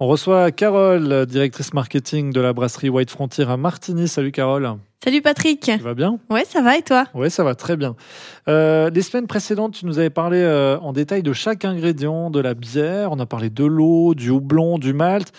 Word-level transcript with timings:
On 0.00 0.08
reçoit 0.08 0.50
Carole, 0.50 1.24
directrice 1.24 1.72
marketing 1.72 2.32
de 2.32 2.40
la 2.40 2.52
brasserie 2.52 2.88
White 2.88 3.10
Frontier 3.10 3.44
à 3.48 3.56
Martigny. 3.56 4.08
Salut 4.08 4.32
Carole. 4.32 4.68
Salut 5.04 5.22
Patrick. 5.22 5.60
Tu 5.60 5.76
vas 5.78 5.94
bien? 5.94 6.18
Ouais, 6.30 6.44
ça 6.44 6.62
va 6.62 6.76
et 6.76 6.82
toi? 6.82 7.04
Ouais, 7.14 7.30
ça 7.30 7.44
va 7.44 7.54
très 7.54 7.76
bien. 7.76 7.94
Euh, 8.48 8.90
les 8.90 9.02
semaines 9.02 9.28
précédentes, 9.28 9.74
tu 9.74 9.86
nous 9.86 10.00
avais 10.00 10.10
parlé 10.10 10.38
euh, 10.38 10.80
en 10.80 10.92
détail 10.92 11.22
de 11.22 11.32
chaque 11.32 11.64
ingrédient 11.64 12.30
de 12.30 12.40
la 12.40 12.54
bière. 12.54 13.12
On 13.12 13.20
a 13.20 13.26
parlé 13.26 13.50
de 13.50 13.64
l'eau, 13.64 14.16
du 14.16 14.30
houblon, 14.30 14.78
du 14.78 14.94
malt. 14.94 15.30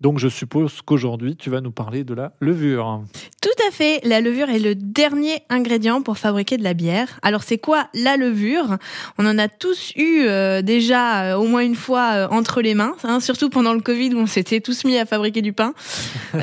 Donc 0.00 0.20
je 0.20 0.28
suppose 0.28 0.80
qu'aujourd'hui, 0.82 1.34
tu 1.34 1.50
vas 1.50 1.60
nous 1.60 1.72
parler 1.72 2.04
de 2.04 2.14
la 2.14 2.32
levure. 2.40 3.02
Tout 3.42 3.66
à 3.68 3.72
fait, 3.72 4.00
la 4.04 4.20
levure 4.20 4.48
est 4.48 4.60
le 4.60 4.76
dernier 4.76 5.42
ingrédient 5.48 6.02
pour 6.02 6.18
fabriquer 6.18 6.56
de 6.56 6.62
la 6.62 6.72
bière. 6.72 7.18
Alors 7.22 7.42
c'est 7.42 7.58
quoi 7.58 7.88
la 7.94 8.16
levure? 8.16 8.78
On 9.18 9.26
en 9.26 9.38
a 9.38 9.48
tous 9.48 9.92
eu 9.96 10.20
euh, 10.20 10.62
déjà 10.62 11.24
euh, 11.24 11.36
au 11.36 11.48
moins 11.48 11.62
une 11.62 11.74
fois 11.74 12.12
euh, 12.12 12.28
entre 12.30 12.62
les 12.62 12.74
mains, 12.74 12.94
hein, 13.02 13.18
surtout 13.18 13.50
pendant 13.50 13.74
le 13.74 13.80
Covid 13.80 14.14
où 14.14 14.18
on 14.18 14.26
s'était 14.26 14.60
tous 14.60 14.84
mis 14.84 14.96
à 14.98 15.04
fabriquer 15.04 15.42
du 15.42 15.52
pain. 15.52 15.74
vous 16.32 16.38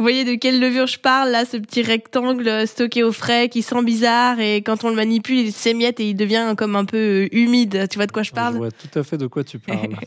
voyez 0.00 0.24
de 0.24 0.34
quelle 0.34 0.58
levure 0.58 0.88
je 0.88 0.98
parle? 0.98 1.30
Là, 1.30 1.44
ce 1.44 1.58
petit 1.58 1.82
rectangle 1.82 2.66
stocké 2.66 3.04
au 3.04 3.12
frais 3.12 3.48
qui 3.48 3.62
sent 3.62 3.84
bizarre 3.84 4.40
et 4.40 4.62
quand 4.62 4.82
on 4.82 4.88
le 4.88 4.96
manipule, 4.96 5.38
il 5.38 5.52
s'émiette 5.52 6.00
et 6.00 6.10
il 6.10 6.14
devient 6.14 6.54
comme 6.56 6.74
un 6.74 6.84
peu 6.84 7.28
humide. 7.30 7.86
Tu 7.88 7.98
vois 7.98 8.06
de 8.06 8.12
quoi 8.12 8.24
je 8.24 8.32
parle? 8.32 8.54
Je 8.54 8.58
vois 8.58 8.72
tout 8.72 8.98
à 8.98 9.04
fait 9.04 9.16
de 9.16 9.28
quoi 9.28 9.44
tu 9.44 9.60
parles. 9.60 9.94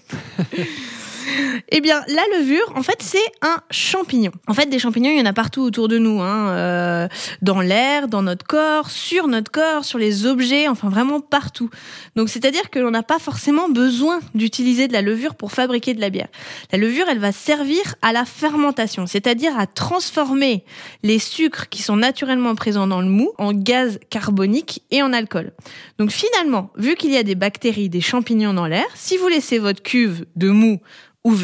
Eh 1.69 1.81
bien, 1.81 2.03
la 2.07 2.23
levure, 2.37 2.71
en 2.75 2.83
fait, 2.83 2.97
c'est 2.99 3.17
un 3.41 3.57
champignon. 3.71 4.31
En 4.47 4.53
fait, 4.53 4.67
des 4.67 4.79
champignons, 4.79 5.11
il 5.11 5.17
y 5.17 5.21
en 5.21 5.25
a 5.25 5.33
partout 5.33 5.61
autour 5.61 5.87
de 5.87 5.97
nous, 5.97 6.21
hein, 6.21 6.49
euh, 6.49 7.07
dans 7.41 7.61
l'air, 7.61 8.07
dans 8.07 8.21
notre 8.21 8.45
corps, 8.45 8.89
sur 8.89 9.27
notre 9.27 9.51
corps, 9.51 9.85
sur 9.85 9.99
les 9.99 10.25
objets, 10.25 10.67
enfin 10.67 10.89
vraiment 10.89 11.21
partout. 11.21 11.69
Donc, 12.15 12.29
c'est-à-dire 12.29 12.69
que 12.69 12.79
l'on 12.79 12.91
n'a 12.91 13.03
pas 13.03 13.19
forcément 13.19 13.69
besoin 13.69 14.19
d'utiliser 14.35 14.87
de 14.87 14.93
la 14.93 15.01
levure 15.01 15.35
pour 15.35 15.51
fabriquer 15.51 15.93
de 15.93 16.01
la 16.01 16.09
bière. 16.09 16.27
La 16.71 16.77
levure, 16.77 17.05
elle 17.09 17.19
va 17.19 17.31
servir 17.31 17.95
à 18.01 18.13
la 18.13 18.25
fermentation, 18.25 19.05
c'est-à-dire 19.07 19.57
à 19.57 19.67
transformer 19.67 20.63
les 21.03 21.19
sucres 21.19 21.69
qui 21.69 21.81
sont 21.81 21.97
naturellement 21.97 22.55
présents 22.55 22.87
dans 22.87 23.01
le 23.01 23.07
mou 23.07 23.31
en 23.37 23.53
gaz 23.53 23.99
carbonique 24.09 24.83
et 24.91 25.01
en 25.01 25.13
alcool. 25.13 25.51
Donc, 25.99 26.11
finalement, 26.11 26.71
vu 26.77 26.95
qu'il 26.95 27.11
y 27.11 27.17
a 27.17 27.23
des 27.23 27.35
bactéries, 27.35 27.89
des 27.89 28.01
champignons 28.01 28.53
dans 28.53 28.67
l'air, 28.67 28.85
si 28.95 29.17
vous 29.17 29.27
laissez 29.27 29.59
votre 29.59 29.83
cuve 29.83 30.25
de 30.35 30.49
mou 30.49 30.79
ouverte, 31.23 31.42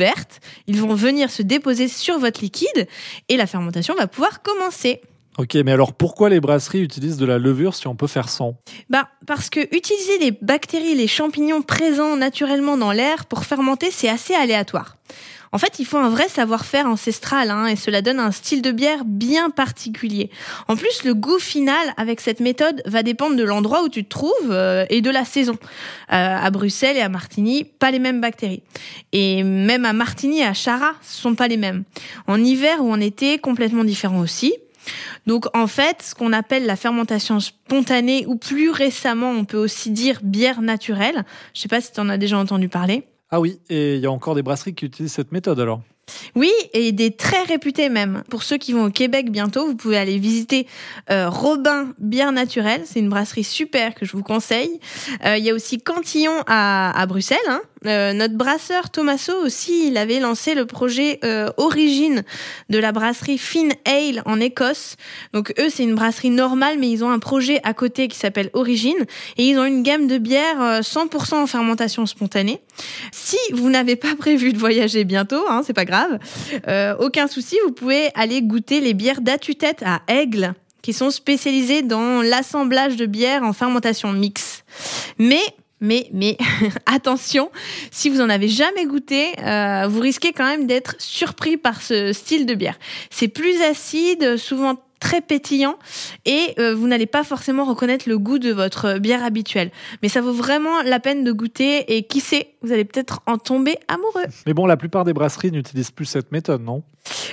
ils 0.67 0.81
vont 0.81 0.93
venir 0.93 1.31
se 1.31 1.41
déposer 1.41 1.87
sur 1.87 2.19
votre 2.19 2.41
liquide 2.41 2.87
et 3.27 3.37
la 3.37 3.47
fermentation 3.47 3.95
va 3.95 4.07
pouvoir 4.07 4.41
commencer. 4.41 5.01
Ok, 5.37 5.55
mais 5.55 5.71
alors 5.71 5.93
pourquoi 5.93 6.29
les 6.29 6.41
brasseries 6.41 6.81
utilisent 6.81 7.17
de 7.17 7.25
la 7.25 7.37
levure 7.37 7.73
si 7.73 7.87
on 7.87 7.95
peut 7.95 8.07
faire 8.07 8.27
sans? 8.27 8.55
Bah 8.89 9.07
parce 9.25 9.49
que 9.49 9.61
utiliser 9.73 10.17
les 10.19 10.31
bactéries, 10.31 10.95
les 10.95 11.07
champignons 11.07 11.61
présents 11.61 12.17
naturellement 12.17 12.75
dans 12.75 12.91
l'air 12.91 13.25
pour 13.25 13.45
fermenter, 13.45 13.89
c'est 13.89 14.09
assez 14.09 14.33
aléatoire. 14.33 14.97
En 15.51 15.57
fait, 15.57 15.79
il 15.79 15.85
faut 15.85 15.97
un 15.97 16.09
vrai 16.09 16.27
savoir-faire 16.27 16.85
ancestral 16.85 17.49
hein, 17.49 17.65
et 17.65 17.75
cela 17.75 18.01
donne 18.01 18.19
un 18.19 18.31
style 18.31 18.61
de 18.61 18.71
bière 18.71 19.03
bien 19.05 19.49
particulier. 19.49 20.29
En 20.67 20.75
plus, 20.75 21.03
le 21.03 21.13
goût 21.13 21.39
final 21.39 21.93
avec 21.97 22.21
cette 22.21 22.39
méthode 22.39 22.81
va 22.85 23.03
dépendre 23.03 23.35
de 23.35 23.43
l'endroit 23.43 23.83
où 23.83 23.89
tu 23.89 24.03
te 24.03 24.09
trouves 24.09 24.51
euh, 24.51 24.85
et 24.89 25.01
de 25.01 25.09
la 25.09 25.25
saison. 25.25 25.57
Euh, 26.11 26.37
à 26.37 26.49
Bruxelles 26.51 26.97
et 26.97 27.01
à 27.01 27.09
Martigny, 27.09 27.63
pas 27.63 27.91
les 27.91 27.99
mêmes 27.99 28.21
bactéries. 28.21 28.61
Et 29.11 29.43
même 29.43 29.85
à 29.85 29.93
Martigny 29.93 30.39
et 30.39 30.45
à 30.45 30.53
Chara, 30.53 30.93
ce 31.01 31.21
sont 31.21 31.35
pas 31.35 31.47
les 31.47 31.57
mêmes. 31.57 31.83
En 32.27 32.41
hiver 32.43 32.83
ou 32.83 32.91
en 32.91 32.99
été, 32.99 33.39
complètement 33.39 33.83
différents 33.83 34.19
aussi. 34.19 34.53
Donc 35.25 35.45
en 35.55 35.67
fait, 35.67 36.01
ce 36.01 36.15
qu'on 36.15 36.33
appelle 36.33 36.65
la 36.65 36.75
fermentation 36.75 37.39
spontanée 37.39 38.25
ou 38.27 38.35
plus 38.35 38.69
récemment, 38.69 39.31
on 39.31 39.45
peut 39.45 39.57
aussi 39.57 39.91
dire 39.91 40.19
bière 40.23 40.61
naturelle. 40.61 41.25
Je 41.53 41.61
sais 41.61 41.67
pas 41.67 41.81
si 41.81 41.91
tu 41.91 41.99
en 41.99 42.09
as 42.09 42.17
déjà 42.17 42.37
entendu 42.37 42.69
parler. 42.69 43.03
Ah 43.31 43.39
oui, 43.39 43.59
et 43.69 43.95
il 43.95 44.01
y 44.01 44.05
a 44.05 44.11
encore 44.11 44.35
des 44.35 44.41
brasseries 44.41 44.73
qui 44.73 44.85
utilisent 44.85 45.13
cette 45.13 45.31
méthode 45.31 45.59
alors 45.59 45.81
oui, 46.35 46.51
et 46.73 46.91
des 46.91 47.11
très 47.11 47.43
réputés 47.43 47.89
même. 47.89 48.23
Pour 48.29 48.43
ceux 48.43 48.57
qui 48.57 48.73
vont 48.73 48.85
au 48.85 48.89
Québec 48.89 49.31
bientôt, 49.31 49.65
vous 49.65 49.75
pouvez 49.75 49.97
aller 49.97 50.17
visiter 50.17 50.67
euh, 51.09 51.29
Robin 51.29 51.93
Bière 51.99 52.31
Naturelle. 52.31 52.81
C'est 52.85 52.99
une 52.99 53.09
brasserie 53.09 53.43
super 53.43 53.95
que 53.95 54.05
je 54.05 54.13
vous 54.13 54.23
conseille. 54.23 54.79
Euh, 55.25 55.37
il 55.37 55.43
y 55.43 55.49
a 55.49 55.53
aussi 55.53 55.79
Cantillon 55.79 56.43
à, 56.47 57.05
Bruxelles. 57.07 57.37
Hein. 57.47 57.61
Euh, 57.85 58.13
notre 58.13 58.35
brasseur 58.35 58.89
Thomaso 58.89 59.33
aussi, 59.43 59.87
il 59.87 59.97
avait 59.97 60.19
lancé 60.19 60.53
le 60.53 60.65
projet 60.65 61.19
euh, 61.23 61.49
Origine 61.57 62.23
de 62.69 62.77
la 62.77 62.91
brasserie 62.91 63.37
Finn 63.37 63.71
Ale 63.85 64.21
en 64.25 64.39
Écosse. 64.39 64.95
Donc 65.33 65.53
eux, 65.59 65.69
c'est 65.69 65.83
une 65.83 65.95
brasserie 65.95 66.29
normale, 66.29 66.77
mais 66.77 66.89
ils 66.89 67.03
ont 67.03 67.09
un 67.09 67.19
projet 67.19 67.59
à 67.63 67.73
côté 67.73 68.07
qui 68.07 68.17
s'appelle 68.17 68.49
Origine. 68.53 69.05
Et 69.37 69.47
ils 69.47 69.57
ont 69.57 69.65
une 69.65 69.83
gamme 69.83 70.07
de 70.07 70.17
bières 70.17 70.81
100% 70.81 71.35
en 71.35 71.47
fermentation 71.47 72.05
spontanée. 72.05 72.61
Si 73.11 73.37
vous 73.53 73.69
n'avez 73.69 73.95
pas 73.95 74.15
prévu 74.17 74.53
de 74.53 74.57
voyager 74.57 75.03
bientôt, 75.03 75.45
hein, 75.49 75.61
c'est 75.65 75.73
pas 75.73 75.85
grave 75.85 76.19
euh, 76.67 76.95
aucun 76.99 77.27
souci, 77.27 77.57
vous 77.65 77.71
pouvez 77.71 78.09
aller 78.15 78.41
goûter 78.41 78.81
les 78.81 78.93
bières 78.93 79.21
d'Atutette 79.21 79.83
à 79.83 80.01
Aigle, 80.07 80.53
qui 80.81 80.93
sont 80.93 81.11
spécialisées 81.11 81.81
dans 81.81 82.21
l'assemblage 82.21 82.95
de 82.95 83.05
bières 83.05 83.43
en 83.43 83.53
fermentation 83.53 84.11
mixte. 84.11 84.65
Mais 85.17 85.41
mais, 85.81 86.09
mais 86.13 86.37
attention, 86.85 87.49
si 87.91 88.09
vous 88.09 88.21
en 88.21 88.29
avez 88.29 88.47
jamais 88.47 88.85
goûté, 88.85 89.33
euh, 89.43 89.87
vous 89.87 89.99
risquez 89.99 90.33
quand 90.33 90.45
même 90.45 90.67
d'être 90.67 90.95
surpris 90.99 91.57
par 91.57 91.81
ce 91.81 92.13
style 92.13 92.45
de 92.45 92.53
bière. 92.53 92.77
C'est 93.09 93.27
plus 93.27 93.61
acide, 93.61 94.37
souvent 94.37 94.75
très 94.99 95.21
pétillant 95.21 95.77
et 96.25 96.53
euh, 96.59 96.75
vous 96.75 96.87
n'allez 96.87 97.05
pas 97.05 97.23
forcément 97.23 97.65
reconnaître 97.65 98.07
le 98.07 98.17
goût 98.17 98.39
de 98.39 98.51
votre 98.51 98.99
bière 98.99 99.23
habituelle. 99.23 99.71
Mais 100.01 100.09
ça 100.09 100.21
vaut 100.21 100.33
vraiment 100.33 100.81
la 100.81 100.99
peine 100.99 101.23
de 101.23 101.31
goûter 101.31 101.95
et 101.95 102.03
qui 102.03 102.19
sait, 102.19 102.53
vous 102.61 102.71
allez 102.71 102.85
peut-être 102.85 103.21
en 103.25 103.37
tomber 103.37 103.77
amoureux. 103.87 104.25
Mais 104.45 104.53
bon, 104.53 104.65
la 104.65 104.77
plupart 104.77 105.05
des 105.05 105.13
brasseries 105.13 105.51
n'utilisent 105.51 105.91
plus 105.91 106.05
cette 106.05 106.31
méthode, 106.31 106.61
non? 106.61 106.83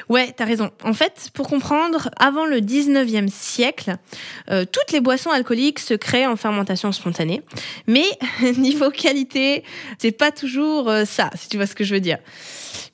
Ouais, 0.08 0.32
t'as 0.36 0.44
raison. 0.44 0.70
En 0.84 0.92
fait, 0.92 1.30
pour 1.34 1.48
comprendre, 1.48 2.10
avant 2.16 2.46
le 2.46 2.60
19e 2.60 3.28
siècle, 3.28 3.96
euh, 4.50 4.64
toutes 4.64 4.92
les 4.92 5.00
boissons 5.00 5.30
alcooliques 5.30 5.80
se 5.80 5.94
créent 5.94 6.26
en 6.26 6.36
fermentation 6.36 6.92
spontanée. 6.92 7.42
Mais 7.86 8.04
niveau 8.56 8.90
qualité, 8.90 9.64
c'est 9.98 10.12
pas 10.12 10.30
toujours 10.30 10.88
euh, 10.88 11.04
ça, 11.04 11.30
si 11.34 11.48
tu 11.48 11.56
vois 11.56 11.66
ce 11.66 11.74
que 11.74 11.84
je 11.84 11.94
veux 11.94 12.00
dire. 12.00 12.18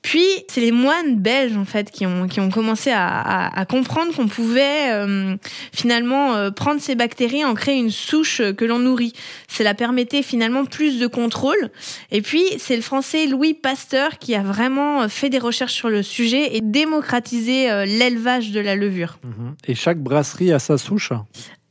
Puis, 0.02 0.26
c'est 0.48 0.60
les 0.60 0.72
moines 0.72 1.16
belges, 1.16 1.56
en 1.56 1.64
fait, 1.64 1.90
qui 1.90 2.06
ont, 2.06 2.26
qui 2.26 2.40
ont 2.40 2.50
commencé 2.50 2.90
à, 2.90 3.46
à, 3.48 3.64
comprendre 3.64 4.14
qu'on 4.14 4.26
pouvait 4.26 4.90
euh, 4.90 5.36
finalement 5.72 6.34
euh, 6.34 6.50
prendre 6.50 6.80
ces 6.80 6.96
bactéries, 6.96 7.44
en 7.44 7.54
créer 7.54 7.76
une 7.78 7.90
souche 7.90 8.42
que 8.56 8.64
l'on 8.64 8.80
nourrit. 8.80 9.12
Cela 9.48 9.74
permettait 9.74 10.22
finalement 10.22 10.64
plus 10.64 10.98
de 10.98 11.06
contrôle. 11.06 11.70
Et 12.10 12.20
puis, 12.20 12.44
c'est 12.58 12.76
le 12.76 12.82
français 12.82 13.26
Louis 13.26 13.54
Pasteur 13.54 14.18
qui 14.18 14.34
a 14.34 14.42
vraiment 14.42 15.08
fait 15.08 15.30
des 15.30 15.38
recherches 15.38 15.74
sur 15.74 15.88
le 15.88 16.02
sujet 16.02 16.56
et 16.56 16.60
démocratisé 16.60 17.70
euh, 17.70 17.84
l'élevage 17.84 18.50
de 18.50 18.60
la 18.60 18.74
levure. 18.74 19.18
Mhm. 19.22 19.54
Et 19.68 19.74
chaque 19.74 19.98
brasserie 19.98 20.52
a 20.52 20.58
sa 20.58 20.78
souche? 20.78 21.12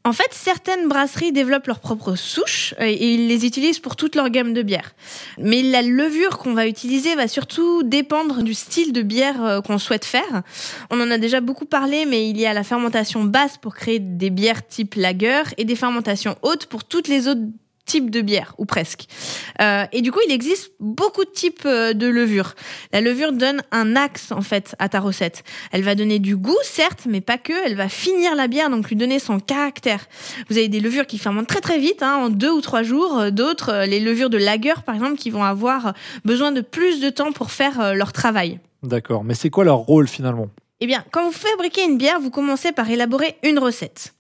En 0.04 0.14
fait, 0.14 0.30
certaines 0.32 0.88
brasseries 0.88 1.32
développent 1.32 1.68
leurs 1.68 1.80
propres 1.80 2.16
souches 2.16 2.74
et 2.80 3.14
ils 3.14 3.28
les 3.28 3.46
utilisent 3.46 3.80
pour 3.80 3.96
toute 3.96 4.16
leur 4.16 4.30
gamme 4.30 4.54
de 4.54 4.64
bières. 4.64 4.96
Mais 5.38 5.62
la 5.62 5.84
levure 5.84 6.40
qu'on 6.40 6.54
va 6.54 6.68
utiliser 6.68 7.14
va 7.14 7.28
surtout 7.28 7.84
dépendre 7.84 8.42
du 8.42 8.56
style 8.56 8.94
de 8.94 9.04
bière 9.04 9.44
euh, 9.44 9.62
qu'on 9.62 9.78
souhaite 9.78 10.06
faire. 10.06 10.42
On 10.90 11.00
en 11.00 11.12
a 11.12 11.20
déjà 11.20 11.40
beaucoup 11.40 11.66
parlé, 11.66 12.06
mais 12.06 12.28
il 12.28 12.40
y 12.40 12.48
a 12.48 12.54
la 12.54 12.64
fermentation 12.64 13.24
basse 13.24 13.58
pour 13.58 13.76
créer 13.76 14.00
des 14.00 14.32
bières 14.32 14.66
type 14.68 14.96
lager 14.96 15.44
et 15.58 15.66
des 15.66 15.76
fermentations 15.76 16.36
hautes 16.42 16.66
pour 16.66 16.84
toutes 16.84 17.08
les 17.08 17.28
autres 17.28 17.42
types 17.86 18.10
de 18.10 18.22
bière, 18.22 18.54
ou 18.58 18.66
presque. 18.66 19.06
Euh, 19.62 19.86
et 19.92 20.02
du 20.02 20.12
coup, 20.12 20.20
il 20.28 20.32
existe 20.32 20.72
beaucoup 20.80 21.24
de 21.26 21.30
types 21.30 21.64
euh, 21.66 21.94
de 21.94 22.08
levure. 22.08 22.56
La 22.94 23.02
levure 23.02 23.34
donne 23.34 23.62
un 23.72 23.96
axe, 23.96 24.32
en 24.32 24.42
fait, 24.42 24.76
à 24.80 24.90
ta 24.90 25.00
recette. 25.00 25.44
Elle 25.72 25.84
va 25.84 25.96
donner 25.96 26.20
du 26.20 26.36
goût, 26.36 26.58
certes, 26.64 27.06
mais 27.08 27.22
pas 27.22 27.38
que. 27.38 27.54
Elle 27.66 27.76
va 27.76 27.90
finir 27.90 28.36
la 28.36 28.48
bière, 28.48 28.70
donc 28.70 28.90
lui 28.90 28.96
donner 28.96 29.20
son 29.20 29.40
caractère. 29.40 30.08
Vous 30.50 30.58
avez 30.58 30.68
des 30.68 30.80
levures 30.80 31.08
qui 31.08 31.18
fermentent 31.18 31.48
très 31.48 31.62
très 31.62 31.80
vite, 31.80 32.04
hein, 32.04 32.18
en 32.18 32.30
deux 32.30 32.52
ou 32.52 32.62
trois 32.62 32.84
jours. 32.84 33.20
Euh, 33.20 33.30
d'autres, 33.32 33.86
les 33.86 34.00
levures 34.00 34.30
de 34.30 34.38
lager, 34.38 34.62
par 34.86 34.96
exemple, 34.96 35.18
qui 35.18 35.30
vont 35.30 35.44
avoir 35.44 35.94
besoin 36.26 36.52
de 36.52 36.62
plus 36.62 37.00
de 37.00 37.10
temps 37.10 37.32
pour 37.32 37.52
faire 37.52 37.96
leur 37.96 38.12
travail. 38.14 38.60
D'accord, 38.84 39.24
mais 39.24 39.34
c'est 39.34 39.50
quoi 39.50 39.64
leur 39.64 39.78
rôle 39.78 40.08
finalement? 40.08 40.50
Eh 40.80 40.88
bien, 40.88 41.04
quand 41.12 41.26
vous 41.26 41.32
fabriquez 41.32 41.84
une 41.84 41.98
bière, 41.98 42.20
vous 42.20 42.32
commencez 42.32 42.72
par 42.72 42.90
élaborer 42.90 43.36
une 43.44 43.60
recette. 43.60 44.14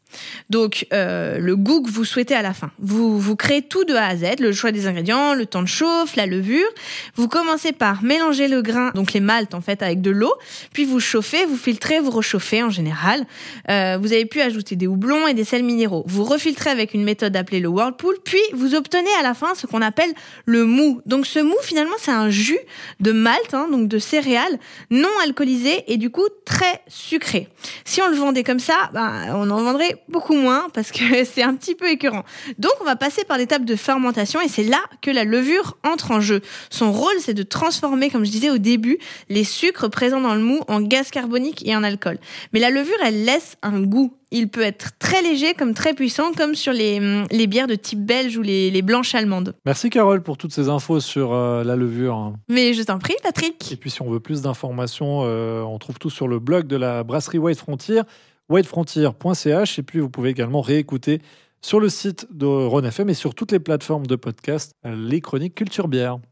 Donc, 0.50 0.88
euh, 0.94 1.38
le 1.38 1.56
goût 1.56 1.81
que 1.81 1.90
vous 1.90 2.06
souhaitez 2.06 2.36
à 2.36 2.42
la 2.42 2.54
fin. 2.54 2.72
Vous, 2.80 3.19
vous 3.19 3.36
créez 3.36 3.62
tout 3.62 3.84
de 3.84 3.94
A 3.94 4.08
à 4.08 4.16
Z, 4.16 4.40
le 4.40 4.52
choix 4.52 4.72
des 4.72 4.88
ingrédients, 4.88 5.34
le 5.34 5.46
temps 5.46 5.62
de 5.62 5.68
chauffe, 5.68 6.16
la 6.16 6.25
levure. 6.25 6.68
Vous 7.16 7.28
commencez 7.28 7.72
par 7.72 8.04
mélanger 8.04 8.48
le 8.48 8.62
grain, 8.62 8.92
donc 8.96 9.13
les 9.13 9.19
maltes 9.19 9.54
en 9.54 9.62
fait, 9.62 9.81
avec 9.81 10.02
de 10.02 10.12
l'eau. 10.12 10.34
Puis 10.74 10.86
vous 10.86 11.00
chauffez, 11.00 11.46
vous 11.46 11.58
filtrez, 11.58 12.00
vous 12.00 12.12
rechauffez 12.12 12.63
en 12.63 12.69
général. 12.69 13.25
Euh, 13.69 13.98
vous 14.00 14.13
avez 14.13 14.25
pu 14.25 14.42
ajouter 14.42 14.75
des 14.75 14.88
houblons 14.88 15.28
et 15.28 15.34
des 15.34 15.44
sels 15.44 15.63
minéraux. 15.63 16.04
Vous 16.08 16.24
refiltrez 16.24 16.69
avec 16.69 16.94
une 16.94 17.04
méthode 17.04 17.36
appelée 17.36 17.60
le 17.60 17.69
whirlpool. 17.69 18.16
Puis 18.24 18.42
vous 18.54 18.75
obtenez 18.75 19.10
à 19.19 19.24
la 19.24 19.34
fin 19.34 19.56
ce 19.56 19.68
qu'on 19.68 19.81
appelle 19.81 20.12
le 20.46 20.66
mou. 20.66 21.02
Donc 21.06 21.25
ce 21.25 21.40
mou, 21.40 21.56
finalement, 21.62 21.96
c'est 22.00 22.12
un 22.12 22.30
jus 22.30 22.60
de 23.00 23.12
malt, 23.12 23.54
hein, 23.54 23.68
donc 23.72 23.88
de 23.88 24.00
céréales, 24.00 24.60
non 24.90 25.10
alcoolisé 25.24 25.84
et 25.88 25.98
du 25.98 26.10
coup 26.10 26.28
très 26.62 26.81
sucré. 26.88 27.48
Si 27.86 28.02
on 28.04 28.08
le 28.08 28.16
vendait 28.16 28.44
comme 28.44 28.60
ça, 28.60 28.92
ben, 28.94 29.34
on 29.34 29.50
en 29.50 29.63
vendrait 29.63 29.96
beaucoup 30.10 30.36
moins 30.36 30.68
parce 30.74 30.92
que 30.92 31.24
c'est 31.25 31.42
un 31.42 31.56
petit 31.56 31.74
peu 31.74 31.90
écœurant. 31.90 32.24
Donc 32.60 32.74
on 32.81 32.84
va 32.84 32.96
passer 32.96 33.24
par 33.24 33.40
l'étape 33.40 33.66
de 33.66 33.75
fermentation 33.75 34.40
et 34.42 34.48
c'est 34.48 34.63
là 34.63 34.80
que 35.02 35.10
la 35.10 35.24
levure 35.24 35.78
entre 35.84 36.12
en 36.12 36.22
jeu. 36.22 36.42
Son 36.69 36.92
rôle 36.92 37.16
c'est 37.19 37.34
de 37.34 37.44
transformer, 37.44 38.12
comme 38.12 38.25
je 38.25 38.31
disais 38.31 38.52
au 38.52 38.60
début, 38.60 39.00
les 39.30 39.44
sucres 39.44 39.90
présents 39.90 40.22
dans 40.22 40.36
le 40.36 40.42
mou 40.42 40.62
en 40.68 40.81
gaz 40.81 41.10
carbonique 41.10 41.66
et 41.66 41.75
en 41.75 41.84
alcool. 41.84 42.19
Mais 42.54 42.60
la 42.60 42.69
levure 42.69 42.98
elle 43.04 43.25
laisse 43.25 43.58
un 43.63 43.81
goût. 43.81 44.13
Il 44.31 44.50
peut 44.50 44.62
être 44.62 44.98
très 44.98 45.22
léger 45.22 45.54
comme 45.54 45.74
très 45.74 45.94
puissant 45.94 46.31
comme 46.33 46.56
sur 46.56 46.74
les, 46.74 47.25
les 47.31 47.48
bières 47.48 47.68
de 47.68 47.75
type 47.75 48.06
belge 48.06 48.38
ou 48.38 48.42
les, 48.42 48.72
les 48.72 48.81
blanches 48.81 49.13
allemandes. 49.13 49.54
Merci 49.66 49.89
Carole 49.89 50.24
pour 50.24 50.38
toutes 50.38 50.54
ces 50.54 50.69
infos 50.69 51.00
sur 51.01 51.33
euh, 51.33 51.63
la 51.63 51.75
levure. 51.75 52.33
Mais 52.50 52.74
je 52.74 52.81
t'en 52.83 52.98
prie 52.98 53.16
Patrick. 53.24 53.72
Et 53.72 53.75
puis 53.75 53.92
si 53.92 54.01
on 54.01 54.10
veut 54.10 54.19
plus 54.22 54.42
d'informations, 54.42 55.24
euh, 55.24 55.62
on 55.62 55.78
trouve 55.80 56.00
tout 56.00 56.10
sur 56.10 56.28
le 56.28 56.39
blog 56.39 56.68
de 56.68 56.78
la 56.78 57.04
brasserie 57.04 57.38
White 57.38 57.60
Frontier 57.60 58.01
whitefrontier.ch 58.50 59.80
et 59.80 59.83
puis 59.83 60.00
vous 60.00 60.10
pouvez 60.10 60.30
également 60.30 60.62
réécouter 60.62 61.22
sur 61.62 61.80
le 61.80 61.89
site 61.89 62.27
de 62.31 62.86
FM 62.88 63.10
et 63.10 63.13
sur 63.13 63.34
toutes 63.34 63.51
les 63.51 63.60
plateformes 63.60 64.06
de 64.06 64.16
podcast 64.16 64.74
les 64.84 65.22
chroniques 65.22 65.56
Culture 65.56 65.88
Bière. 65.88 66.18